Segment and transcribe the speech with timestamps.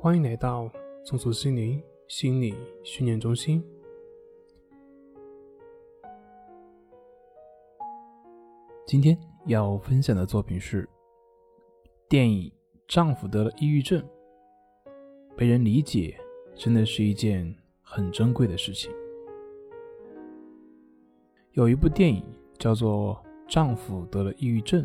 [0.00, 0.70] 欢迎来到
[1.02, 3.60] 松鼠心灵心理训练中心。
[8.86, 10.88] 今天要分享的作品是
[12.08, 12.48] 电影
[12.86, 14.00] 《丈夫得了抑郁症》，
[15.36, 16.16] 被人理解
[16.54, 17.52] 真的是一件
[17.82, 18.92] 很珍贵的事情。
[21.54, 22.24] 有一部电影
[22.56, 23.20] 叫做
[23.52, 24.80] 《丈夫得了抑郁症》，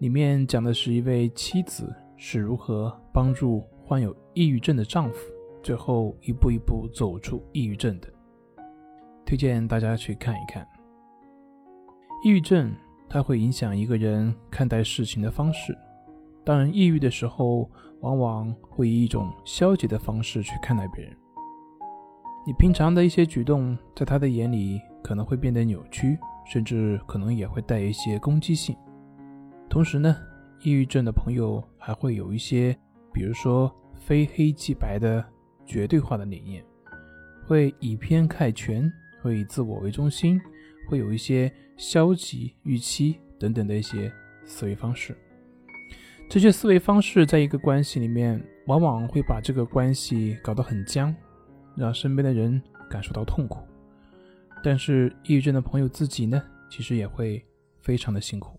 [0.00, 3.64] 里面讲的是一位妻子是如何帮助。
[3.88, 5.16] 患有抑郁症的丈夫，
[5.62, 8.08] 最后一步一步走出抑郁症的，
[9.24, 10.68] 推荐大家去看一看。
[12.22, 12.70] 抑郁症
[13.08, 15.74] 它会影响一个人看待事情的方式。
[16.44, 21.16] 当人抑郁的时候，往往会以一种消极的方式去看待别人。
[22.46, 28.76] 你平常的一些举动，在他的眼里可能会变得扭曲，甚至可能也会带一些攻击性。
[29.66, 30.14] 同时呢，
[30.60, 32.78] 抑郁症的朋友还会有一些。
[33.12, 35.24] 比如说，非黑即白的
[35.66, 36.64] 绝对化的理念，
[37.46, 38.90] 会以偏概全，
[39.22, 40.40] 会以自我为中心，
[40.88, 44.12] 会有一些消极预期等等的一些
[44.44, 45.16] 思维方式。
[46.28, 51.14] 这些思维方式在一个关系里面，往往会把这个关系搞得很僵，
[51.74, 53.60] 让身边的人感受到痛苦。
[54.62, 57.42] 但是，抑郁症的朋友自己呢，其实也会
[57.78, 58.57] 非常的辛苦。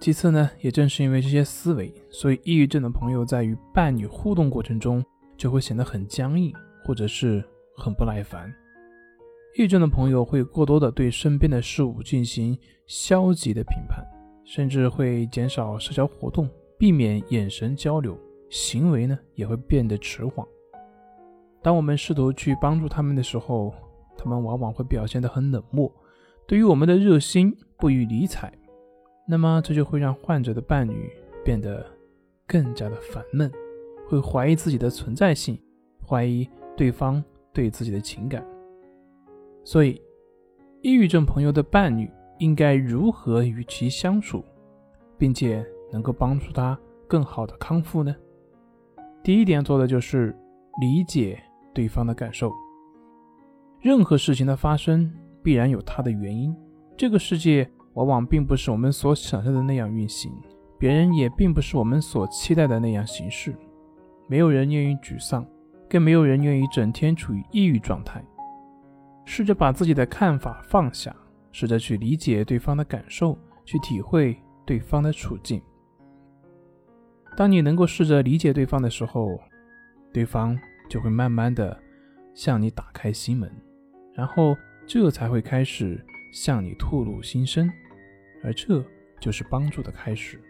[0.00, 5.04] 其次呢，也正是因为这些思维，所以抑郁症的朋友在与伴侣互动过程中
[5.36, 6.50] 就会显得很僵硬，
[6.86, 7.44] 或者是
[7.76, 8.50] 很不耐烦。
[9.58, 14.02] 抑郁症的朋友会过多的对身边的事物进行消极的评判，
[14.42, 16.48] 甚至会减少社交活动，
[16.78, 20.46] 避免眼神交流，行为呢也会变得迟缓。
[21.62, 23.74] 当我们试图去帮助他们的时候，
[24.16, 25.92] 他们往往会表现得很冷漠，
[26.46, 28.50] 对于我们的热心不予理睬。
[29.30, 31.08] 那么这就会让患者的伴侣
[31.44, 31.86] 变得
[32.48, 33.48] 更加的烦闷，
[34.08, 35.56] 会怀疑自己的存在性，
[36.04, 38.44] 怀疑对方对自己的情感。
[39.62, 40.02] 所以，
[40.82, 42.10] 抑郁症朋友的伴侣
[42.40, 44.44] 应该如何与其相处，
[45.16, 46.76] 并且能够帮助他
[47.06, 48.12] 更好的康复呢？
[49.22, 50.36] 第一点做的就是
[50.80, 51.40] 理解
[51.72, 52.50] 对方的感受。
[53.78, 55.08] 任何事情的发生
[55.40, 56.52] 必然有它的原因，
[56.96, 57.70] 这个世界。
[57.94, 60.32] 往往并不是我们所想象的那样运行，
[60.78, 63.54] 别人也并不是我们所期待的那样行事。
[64.28, 65.44] 没有人愿意沮丧，
[65.88, 68.24] 更没有人愿意整天处于抑郁状态。
[69.24, 71.14] 试着把自己的看法放下，
[71.52, 75.60] 试着去理解对方的感受，去体会对方的处境。
[77.36, 79.38] 当你能够试着理解对方的时候，
[80.12, 80.58] 对方
[80.88, 81.78] 就会慢慢的
[82.34, 83.50] 向你打开心门，
[84.14, 84.56] 然后
[84.86, 87.70] 这才会开始向你吐露心声。
[88.42, 88.84] 而这
[89.20, 90.40] 就是帮助的开始。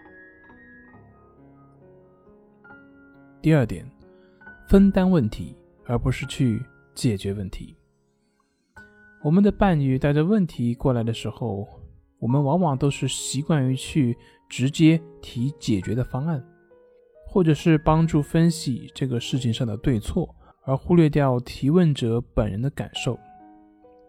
[3.43, 3.85] 第二点，
[4.69, 6.63] 分担问题，而不是去
[6.95, 7.77] 解决问题。
[9.25, 11.67] 我们的伴侣带着问题过来的时候，
[12.19, 14.17] 我们往往都是习惯于去
[14.49, 16.43] 直接提解决的方案，
[17.27, 23.19] 或者是帮助分析这个事情上的对错，而忽略掉提问者本人的感受。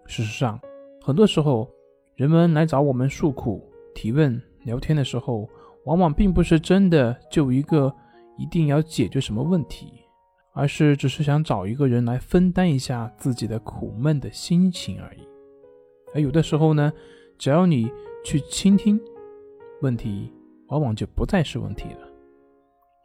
[0.06, 0.60] 事实上，
[1.04, 1.68] 很多时候，
[2.16, 3.68] 人们来找我们诉苦。
[3.96, 5.50] 提问聊天的时候，
[5.86, 7.94] 往往并不是真的就一个
[8.38, 9.92] 一定要解决什么问题，
[10.54, 15.28] 而是只是想找一个人来分担一下自己的苦闷的心情而已。
[16.14, 16.94] 而有的时候呢，
[17.38, 17.92] 只要你
[18.24, 19.00] 去倾听，
[19.82, 20.32] 问题
[20.68, 22.08] 往往就不再是问题了。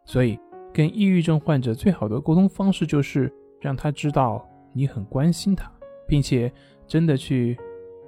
[0.04, 0.38] 所以，
[0.72, 5.72] 跟抑郁症患者最好的沟通方式就是让他知道你很关心他，
[6.06, 6.52] 并且
[6.86, 7.58] 真的去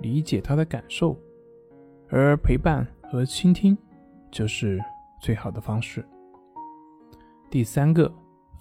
[0.01, 1.17] 理解他的感受。
[2.11, 3.77] 而陪伴和倾听
[4.31, 4.81] 就是
[5.21, 6.05] 最好的方式。
[7.51, 8.13] 第三个，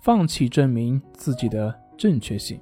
[0.02, 2.60] 放弃证明自己的正确性。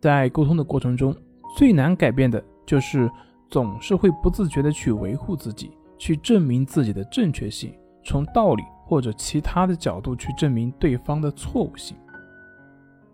[0.00, 1.14] 在沟通的过程中，
[1.56, 3.10] 最难改变的就是
[3.48, 7.74] 总是会不自觉的去维护自己，去证明自己的正确性，
[8.04, 11.96] 从道理或者其他的角度去证明对方的错误性。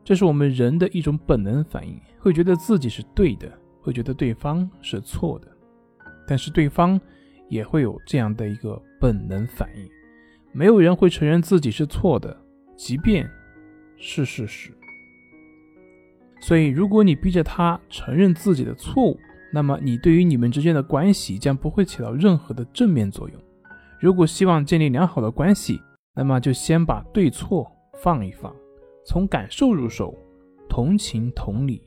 [0.04, 3.50] 这是我们人的一种本能反应，会觉得自己是对的，
[3.86, 5.46] 会觉得对方是错的。
[6.26, 7.00] 但是对方
[7.48, 9.88] 也会有这样的一个本能反应，
[10.52, 12.36] 没有人会承认自己是错的，
[12.76, 13.30] 即便
[13.96, 14.72] 是事实。
[16.40, 19.16] 所以，如果你逼着他承认自己的错误，
[19.52, 23.40] 那么你对于你们之间的关系将不会起到任何的正面作用。
[24.00, 25.80] 如果希望建立良好的关系，
[26.12, 27.70] 那么就先把对错
[28.02, 28.52] 放一放，
[29.06, 30.12] 从感受入手，
[30.68, 31.80] 同情同理。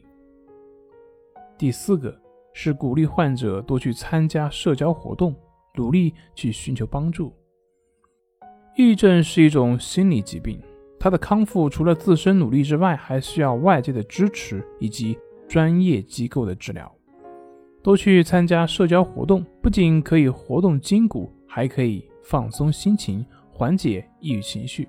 [1.60, 2.20] 第四个。
[2.52, 5.34] 是鼓励患者多去参加社交活动，
[5.76, 7.32] 努力去寻求帮助。
[8.76, 10.60] 抑郁症是一种心理疾病，
[11.00, 15.18] 他的康复除了自身努力之外，还需要外界的支持以及
[15.48, 16.92] 专业机构的治疗。
[17.82, 24.86] 多去参加社交活动，不仅可以活动筋骨，还可以放松心情，缓解抑郁情绪。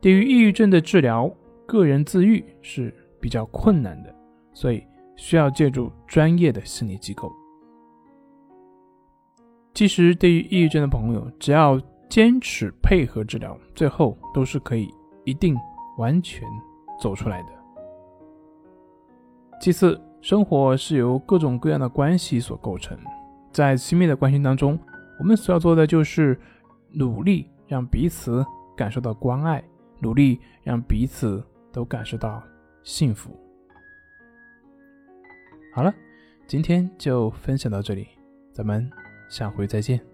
[0.00, 1.30] 对于抑郁症的治疗，
[1.66, 4.14] 个人自愈是比较困难的，
[4.54, 4.82] 所以
[5.16, 7.32] 需要借助专业的心理机构。
[9.72, 14.88] 其实，对于抑郁症的朋友，只要坚持配合治疗，最后都是可以
[15.24, 15.56] 一定
[15.98, 16.48] 完全
[17.00, 17.48] 走出来的。
[19.60, 22.96] 其次，生活是由各种各样的关系所构成，
[23.50, 24.78] 在亲密的关系当中，
[25.18, 26.38] 我们所要做的就是
[26.92, 28.44] 努力让彼此
[28.76, 29.62] 感受到关爱，
[29.98, 32.40] 努力让彼此都感受到
[32.84, 33.43] 幸福。
[35.74, 35.92] 好了，
[36.46, 38.06] 今天就分享到这里，
[38.52, 38.88] 咱们
[39.28, 40.13] 下回再见。